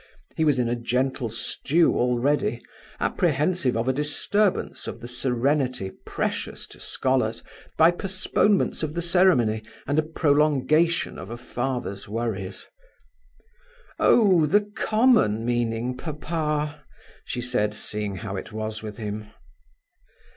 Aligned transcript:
He 0.35 0.43
was 0.43 0.57
in 0.57 0.67
a 0.67 0.75
gentle 0.75 1.29
stew 1.29 1.93
already, 1.95 2.59
apprehensive 2.99 3.77
of 3.77 3.87
a 3.87 3.93
disturbance 3.93 4.87
of 4.87 4.99
the 4.99 5.07
serenity 5.07 5.91
precious 6.07 6.65
to 6.69 6.79
scholars 6.79 7.43
by 7.77 7.91
postponements 7.91 8.81
of 8.81 8.95
the 8.95 9.01
ceremony 9.03 9.61
and 9.85 9.99
a 9.99 10.01
prolongation 10.01 11.19
of 11.19 11.29
a 11.29 11.37
father's 11.37 12.09
worries. 12.09 12.65
"Oh, 13.99 14.47
the 14.47 14.61
common 14.75 15.45
meaning, 15.45 15.95
papa," 15.95 16.83
she 17.23 17.39
said, 17.39 17.75
seeing 17.75 18.15
how 18.15 18.35
it 18.35 18.51
was 18.51 18.81
with 18.81 18.97
him. 18.97 19.27